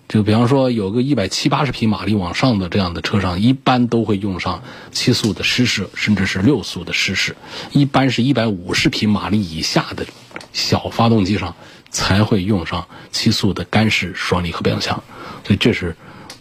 [0.09, 7.37] 就比方说，有个一百七八十匹马力往上的这样的车上，一般都会用上七速的湿式，甚至是六速的湿式。
[7.71, 10.05] 一般是一百五十匹马力以下的
[10.53, 11.55] 小发动机上
[11.89, 15.05] 才会用上七速的干式双离合变速箱。
[15.47, 15.97] 所以，这是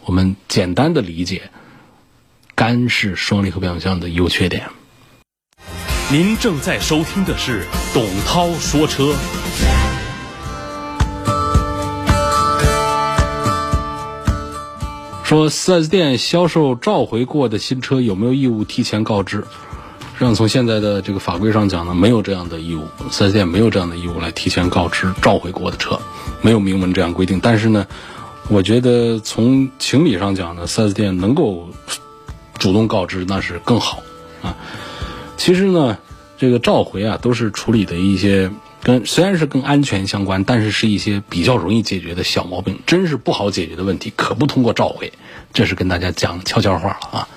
[0.05, 1.51] 我们简单的理解
[2.55, 4.67] 干式双离合变速箱的优缺点。
[6.09, 9.15] 您正在收听的是董涛说车。
[15.31, 19.45] 说四 S 店销售召回过的新车有没有义务提前告知？
[20.19, 22.83] 让，从现在的这个法规上讲呢，没有这样的义务。
[23.09, 25.97] 四 S 店没有这样的义务来提前告知召回过的车，
[26.41, 27.39] 没有明文这样规定。
[27.41, 27.87] 但是呢，
[28.49, 31.69] 我觉得从情理上讲呢，四 S 店能够
[32.59, 34.03] 主动告知那是更好。
[34.41, 34.57] 啊。
[35.37, 35.97] 其实呢，
[36.37, 38.51] 这个召回啊，都是处理的一些
[38.83, 42.79] 跟虽然是跟安全相关，但是是一些比较容易解决的小毛病。
[42.87, 45.13] 真是不好解决的问题，可不通过召回。
[45.53, 47.27] 这是跟大家讲悄悄话了啊。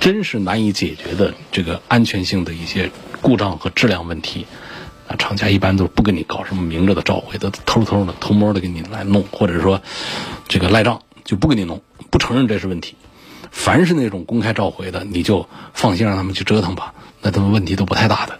[0.00, 4.46] 真是难以解决的这个安全性的一些故障和质量问题，
[5.06, 9.82] 啊，厂家一般都不跟你搞什么明着的召回，都偷偷的、偷摸的给你来弄，或者说
[10.48, 12.96] 这个赖账就不给你弄，不承认这是问题。
[13.50, 18.38] 凡是那种公开召回的，你就放心让他们去折腾吧，那他们问题都不太大的。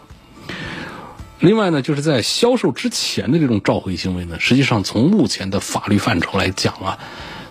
[1.41, 6.99] 另外呢，就是在销售之前的这种召回行为呢，实际上从目前的法律范畴来讲啊，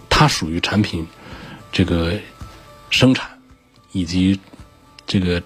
[0.09, 1.07] 它属于产品
[1.71, 2.19] 这个
[2.89, 3.31] 生产。
[3.91, 4.39] 以及
[5.07, 5.41] 这个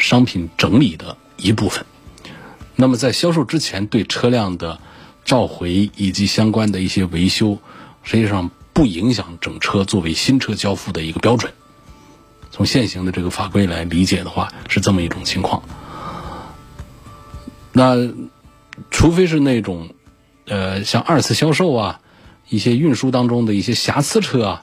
[0.00, 1.86] 商品整理的一部分。
[2.74, 4.80] 那么在销售之前对车辆的
[5.24, 7.58] 召回以及相关的一些维修，
[8.02, 11.52] 实际上不影响整车作为新车交付的一个标准。
[12.50, 15.62] 从现行的这个法规来理解的话，是这么一种情况。
[17.74, 17.96] 那
[18.90, 19.90] 除非是那种
[20.46, 22.00] 呃像二次销售啊，
[22.48, 24.62] 一些运输当中的一些瑕疵车啊，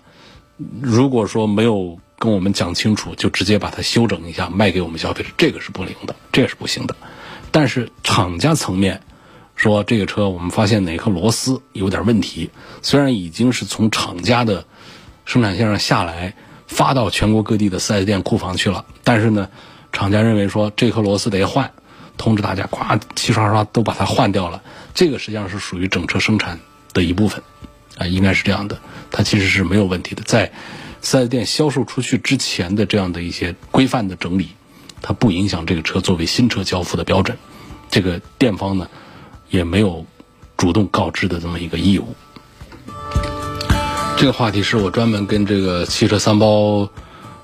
[0.82, 2.00] 如果说没有。
[2.22, 6.96] 跟我们讲清楚，就直接把它修整一下卖给我们消费者，这个是不灵的，这个是不行的。
[7.50, 9.02] 但是厂家层面
[9.56, 12.52] 说，这个车我们发现哪颗螺丝有点问题，
[12.84, 14.66] 虽然已经是从厂家的
[15.26, 16.36] 生产线上下来
[16.68, 19.50] 发到全国各地的 4S 店库房去了，但是呢，
[19.92, 21.72] 厂家认为说这颗螺丝得换，
[22.22, 24.62] 通知大家，咵齐刷刷都把它换掉了。
[24.94, 26.60] 这个实际上是属于整车生产
[26.94, 27.44] 的一部分，
[27.98, 28.80] 啊，应该是这样的，
[29.10, 30.52] 它其实是没有问题的，在。
[31.04, 34.50] 四 S 店销售出去之前的这样的一些规范的整理，
[35.02, 37.40] 它不影响这个车作为新车交付的标准。
[37.90, 38.88] 这个店方呢，
[39.50, 40.06] 也没有
[40.58, 42.16] 主动告知的这么一个义务。
[44.16, 46.88] 这个话题是我专门跟这个汽车三包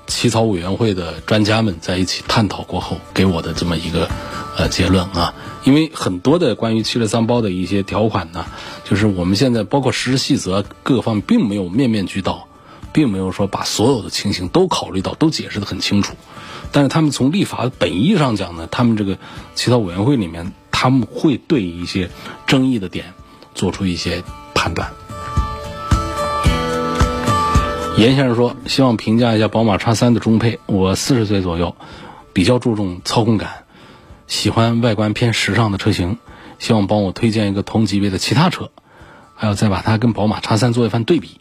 [0.08, 4.08] 起草委员会的专家们在一起探讨过后给我的这么一个
[4.56, 5.32] 呃结论啊。
[5.64, 8.46] 因为很多的关于汽车三包的一些条款呢，
[8.84, 12.48] 就是我们现在包括实施细则各方面并没有面面俱到。
[12.90, 16.14] 并没有说把所有的情形都考虑到，都解释的很清楚。
[16.72, 19.18] 但是他们从立法本意上讲呢，他们这个
[19.54, 22.10] 起草委员会里面，他们会对一些
[22.46, 23.12] 争议的点
[23.54, 24.90] 做出一些判断。
[27.98, 30.60] 严先生说，希望评价一下宝马叉三的中配。
[30.66, 31.74] 我四十岁左右，
[32.32, 33.64] 比较注重操控感，
[34.28, 36.18] 喜欢外观偏时尚的车型，
[36.60, 38.70] 希望帮我推荐一个同级别的其他车，
[39.34, 41.40] 还要再把它跟宝马叉三做一番对比。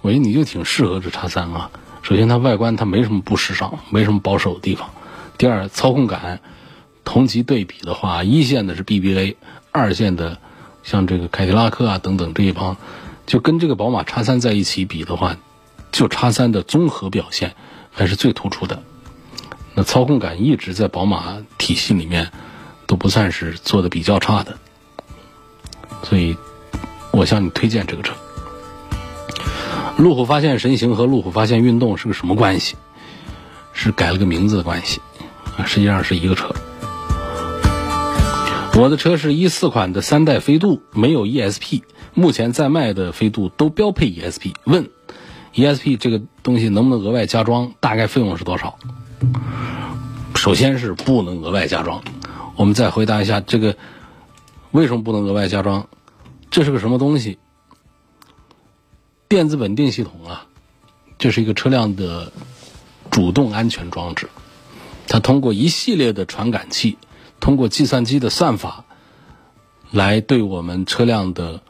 [0.00, 1.70] 我觉得你就挺适合这叉三啊。
[2.00, 4.88] 首先，它外观它没什么不时尚，没什么保守的地方。
[5.36, 6.40] 第二，操控感，
[7.04, 9.36] 同级对比的话，一线的是 BBA，
[9.72, 10.38] 二线的
[10.82, 12.78] 像这个凯迪拉克啊等等这一帮，
[13.26, 15.36] 就跟这个宝马叉三在一起比的话，
[15.90, 17.54] 就叉三的综合表现
[17.90, 18.82] 还是最突出的。
[19.74, 22.30] 那操控感一直在宝马体系里面
[22.86, 24.58] 都不算是做的比较差的，
[26.02, 26.36] 所以
[27.10, 28.14] 我向你推荐这个车。
[29.96, 32.76] 路虎发现神行和路虎发现运动是个什么关系？
[33.74, 35.00] 是改了个名字的关系，
[35.64, 36.54] 实际上是一个车。
[38.74, 41.82] 我的车是一四款的三代飞度，没有 ESP，
[42.14, 44.54] 目前在卖的飞度都标配 ESP。
[44.64, 44.90] 问
[45.54, 47.72] ESP 这个东西能不能额外加装？
[47.80, 48.78] 大概费用是多少？
[50.34, 52.02] 首先是不能额外加装。
[52.56, 53.76] 我们再回答一下这个
[54.70, 55.88] 为什么不能额外加装？
[56.50, 57.38] 这是个什么东西？
[59.28, 60.46] 电子稳定系统啊，
[61.16, 62.30] 这是一个车辆的
[63.10, 64.28] 主动安全装置，
[65.06, 66.98] 它通过一系列的传感器，
[67.40, 68.84] 通过计算机的算法，
[69.90, 71.62] 来对我们车辆的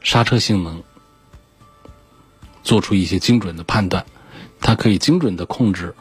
[0.00, 0.82] 刹车性能
[2.62, 4.04] 做出一些精准的判断。
[4.60, 5.94] 它可以精准的控制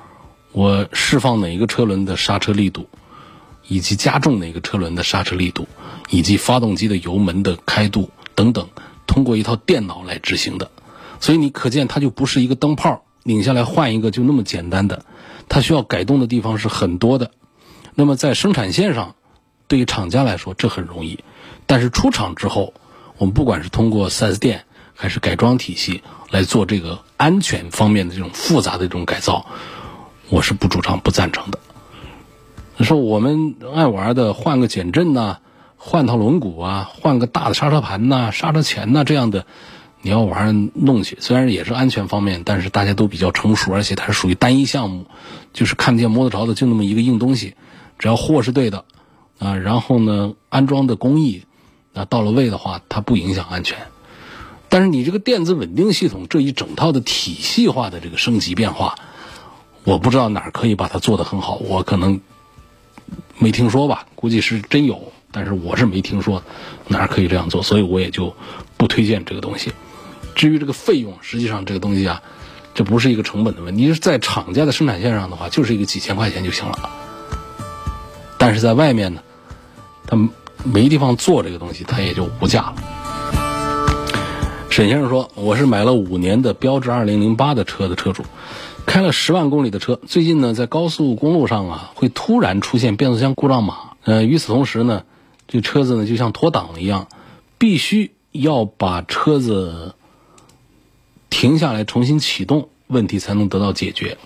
[0.51, 2.89] 我释放哪一个车轮的刹车力度，
[3.67, 5.67] 以及加重哪个车轮的刹车力度，
[6.09, 8.67] 以及发动机的油门的开度等等，
[9.07, 10.69] 通过一套电脑来执行的。
[11.21, 15.05] 所以你可见，它就不是一个灯泡拧下来换一个就那么简单的，
[15.47, 17.31] 它需要改动的地方是很多的。
[17.95, 19.15] 那么在生产线上，
[19.67, 21.23] 对于厂家来说这很容易，
[21.65, 22.73] 但是出厂之后，
[23.19, 24.63] 我们不管是通过 4S 店
[24.95, 26.01] 还是改装体系
[26.31, 29.45] 来做这个安全方面的这种复杂的这种改造，
[30.29, 31.59] 我是不主张、不赞成的。
[32.77, 35.39] 你说我们爱玩的换个减震呐，
[35.75, 39.45] 换套轮毂啊，换个大的刹车盘呐、刹车钳呐这样的。
[40.01, 45.07] 你要玩弄去，虽然也是安全方面，但是大家都比较成熟，而且它是属于单一项目，
[45.51, 47.55] 就是看不见摸得着的，就那么一个硬东西。
[47.97, 48.85] 只要货是对的，
[49.39, 51.43] 啊，然后呢，安装的工艺
[51.93, 53.77] 那到了位的话，它不影响安全。
[54.69, 58.95] 但是你这个电子稳定系统这一整套的体系化的这个升级变化，
[59.83, 62.21] 我不知道哪儿可以把它做得很好，我可能
[63.39, 66.43] 没听说吧，估计是真有，但是我是没听说
[66.87, 68.35] 哪儿可以这样做，所以我也就
[68.77, 69.71] 不推荐这个东西。
[70.35, 72.21] 至于这个费用，实际上这个东西啊，
[72.75, 76.89] 这不是一个成本的问题，是在厂家的生产线上的话，就是一个几千块钱就行了。
[78.37, 79.23] 但是在外面呢，
[80.05, 80.15] 他
[80.63, 82.75] 没地方做这个东西，它也就无价了。
[84.69, 88.23] 沈先生说：“我是买了五年的标致二零零八的车的车主，
[88.85, 93.75] 开了十万公里的车，最近呢在高速公路上啊会突然出现变速箱故障码。
[94.03, 95.03] 呃，与此同时呢，
[95.47, 97.07] 这车子呢就像脱档了一样，
[97.57, 99.95] 必须要把车子
[101.29, 104.17] 停下来重新启动，问题才能得到解决。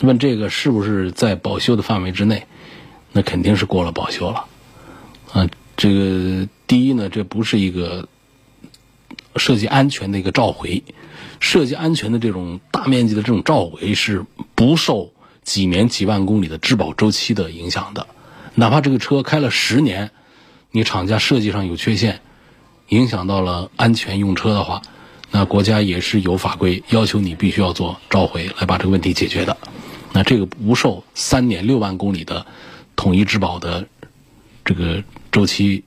[0.00, 2.46] 问这个是不是在保修的范围之内？
[3.12, 4.44] 那肯定是过了保修了。
[5.32, 8.08] 啊，这个第一呢，这不是一个。”
[9.36, 10.82] 设计安全的一个召回，
[11.38, 14.24] 设计安全的这种大面积的这种召回是
[14.56, 15.12] 不受
[15.44, 18.08] 几年几万公里的质保周期的影响的，
[18.56, 20.10] 哪怕这个车开了十年，
[20.72, 22.20] 你厂家设计上有缺陷，
[22.88, 24.82] 影响到了安全用车的话，
[25.30, 29.56] 那国家也是有法规要求你必须要做召回来把这个问题解决的，
[30.12, 32.44] 那这个不受三年六万公里的
[32.96, 33.86] 统一质保的
[34.64, 35.04] 这个
[35.38, 35.84] 周期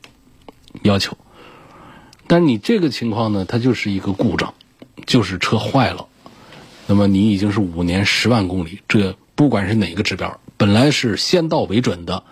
[0.81, 1.17] 要求。
[2.25, 4.53] 但你这个情况呢，它就是一个故障，
[5.05, 6.07] 就是车坏了。
[6.87, 12.23] 那么你已经是五年十万公里，这不管是哪个指标，本来是先到为准的，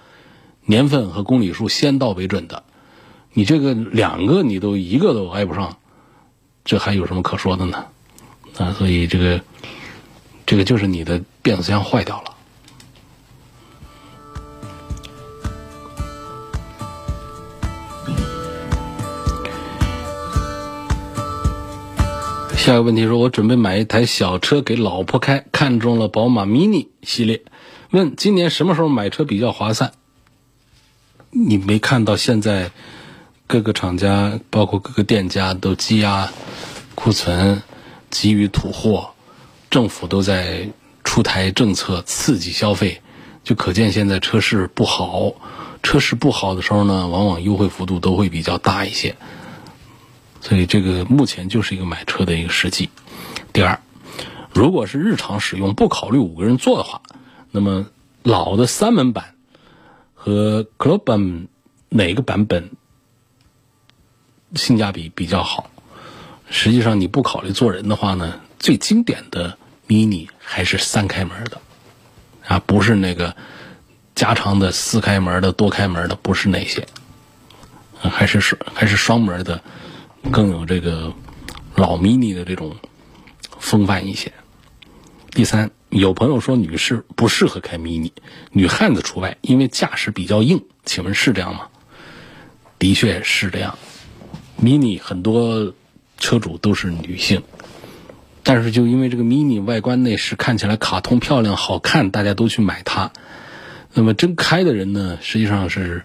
[0.63, 2.63] 年份和公里数先到为准的，
[3.33, 5.77] 你这个两个你都一个都挨不上，
[6.63, 7.87] 这还有什么可说的呢？
[8.57, 9.41] 啊，所以这个
[10.45, 12.37] 这个就是你的变速箱坏掉了。
[22.59, 27.41] 下一个问题说，我准备买一台小车给老婆开，看中了宝马 Mini 系列，
[27.91, 29.93] 问今年什么时候买车比较划算？
[31.31, 32.71] 你没看到现在
[33.47, 36.33] 各个厂家，包括各个店家都积压
[36.95, 37.63] 库存，
[38.09, 39.11] 急于土货，
[39.69, 40.67] 政府都在
[41.05, 43.01] 出台政策刺激消费，
[43.45, 45.31] 就可见现在车市不好。
[45.81, 49.15] 车市不好的时候呢，往往优惠幅度都会比较大一些。
[50.41, 52.89] 所以这个目前就是一个买车的一个时机。
[53.51, 53.79] 第二，
[54.53, 57.01] 如果是日常使用不考虑五个人坐的话，
[57.51, 57.87] 那么
[58.23, 59.35] 老的三门版
[60.13, 61.47] 和 c l u b 版
[61.89, 62.71] 哪个版本
[64.55, 65.69] 性价比比较好？
[66.49, 71.61] 实际上你不考虑坐人的话呢，最经典的 Mini 还是三开门的
[72.47, 73.35] 啊，不是那个
[74.15, 76.87] 加长的四开门的、多开门的，不是那些，
[77.99, 79.61] 还是双还是双门的。
[80.31, 81.13] 更有这个
[81.75, 82.75] 老 mini 的这种
[83.57, 84.33] 风范一些。
[85.31, 88.11] 第三，有朋友说女士不适合开 mini，
[88.51, 90.65] 女汉子除外，因为驾驶比较硬。
[90.85, 91.67] 请问是这样吗？
[92.77, 93.77] 的确是这样。
[94.61, 95.73] mini 很多
[96.17, 97.43] 车主都是女性，
[98.43, 103.11] 但是就因为这个 mini 外观内饰看起来卡通漂亮好看，大家都去买它。
[103.93, 106.03] 那么真开的人呢，实际上是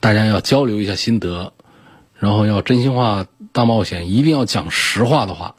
[0.00, 1.52] 大家要交流一下心得。
[2.16, 5.54] 然后要真心话大冒险，一定要讲实话的话，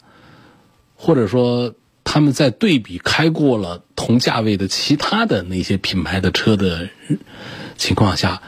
[0.98, 1.74] 或者说
[2.04, 6.90] 他们在对比开过了同价位的其他的那些品牌的车的
[7.78, 8.42] 情况下，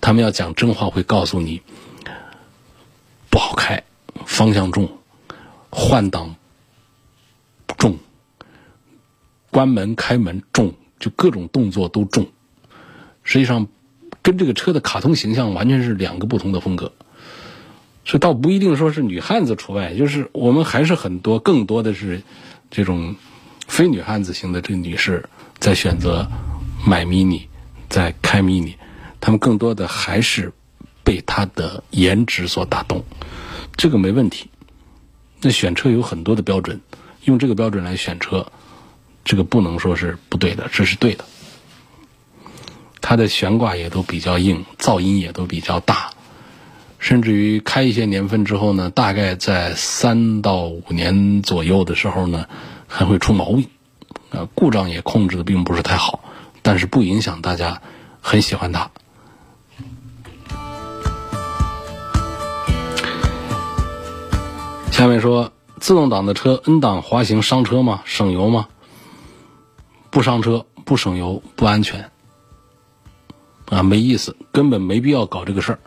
[0.00, 1.60] 他们要讲真话，会告诉你
[3.30, 3.82] 不好开，
[4.26, 4.88] 方向重，
[5.70, 6.36] 换挡
[7.76, 7.98] 重，
[9.50, 12.28] 关门开门重，就各种动作都重。
[13.24, 13.66] 实际上，
[14.22, 16.92] 跟这个车的卡通形象完全是两个不同的风格。
[18.04, 22.22] 这倒不一定说是女汉子除外，就是我们还是很多更多的是
[22.70, 23.16] 这种
[23.66, 25.28] 非女汉子型的这女士
[25.58, 26.30] 在选择
[26.86, 27.46] 买 mini，
[27.88, 28.74] 在开 mini，
[29.20, 30.52] 她们更多的还是
[31.02, 33.04] 被她的颜值所打动，
[33.76, 34.50] 这个没问题。
[35.40, 36.80] 那选车有很多的标准，
[37.24, 38.52] 用这个标准来选车，
[39.24, 41.24] 这个不能说是不对的，这是对的。
[43.00, 46.12] 它的悬挂也都比较硬，噪音也都比较大。
[47.04, 52.48] 甚至于开一些年份之后呢，大概在三到五年左右的时候呢，
[52.86, 53.68] 还会出毛病，
[54.30, 56.18] 啊，故障也控制的并不是太好，
[56.62, 57.82] 但是不影响大家
[58.22, 58.90] 很喜欢它。
[64.90, 68.00] 下面说，自动挡的车 N 档滑行伤车吗？
[68.06, 68.66] 省油吗？
[70.08, 72.10] 不伤车，不省油，不安全，
[73.66, 75.78] 啊，没意思，根本没必要搞这个事儿。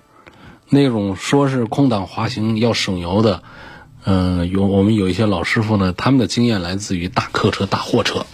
[0.69, 3.43] 那种说是空档滑行要省油的，
[4.03, 8.25] 嗯，有我们有一些老师傅呢，他们的经验来自于大客车、大货车，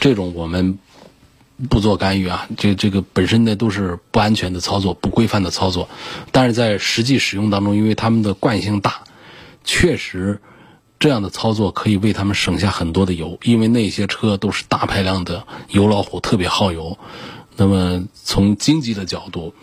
[0.00, 0.78] 这种我们
[1.68, 2.48] 不做干预啊。
[2.56, 5.88] 这这个本身呢都是不安全的操作、不规范的操作，
[6.32, 9.02] 但是在实际使用当中，因为他们的惯性大，
[9.62, 10.40] 确实
[10.98, 16.98] 这样的操作可以为他们省下很多的油，因为那些车都是大排量的油老虎，特别耗油。
[17.56, 19.54] 那么从经济的角度，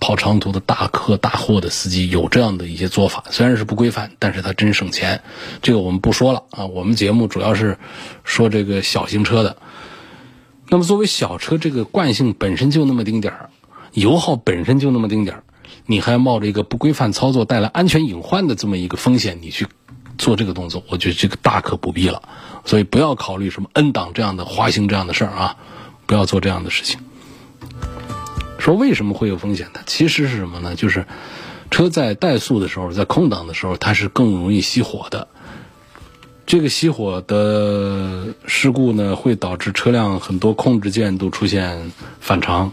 [0.00, 5.22] 跑长途的大客大货的司机有这样的一些做法，虽然是不规范，但是他真省钱。
[5.60, 7.78] 这个我们不说了啊，我们节目主要是
[8.24, 9.56] 说这个小型车的。
[10.68, 13.50] 那么作为小车，这个惯性本身就那么丁点儿，
[13.92, 15.42] 油耗本身就那么丁点儿，
[15.86, 19.66] 你还冒着一个不规范操作带来安全隐患的这么一个风险，你去
[20.18, 22.22] 做这个动作，我觉得这个大可不必了。
[22.64, 25.56] 所以不要考虑什么 N 档这样的滑行这样的事儿啊，
[26.06, 27.00] 不要做这样的事情。
[28.58, 29.80] 说为什么会有风险呢？
[29.86, 30.74] 其实是什么呢？
[30.74, 31.06] 就是
[31.70, 35.28] 车在怠速的时候，在空档的时候，它是更容易熄火的。
[36.46, 42.72] 这个熄火的事故呢，会导致车辆很多控制键都出现反常，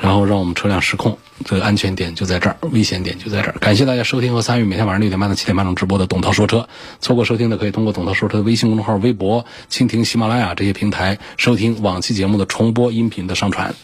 [0.00, 1.18] 然后让我们车辆失控。
[1.44, 3.56] 这个安全点就在这儿，危险点就在这儿。
[3.60, 6.68] 感谢大家收听和参与每天晚上六点半到七点半钟直播的董涛说车。
[7.00, 13.74] 错过收听的可以通过董涛说车的微信公众号、微博、蜻蜓、喜马拉雅这些平台收听往期节目的重播音频的上传。